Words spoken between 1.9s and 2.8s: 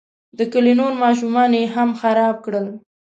خراب کړل.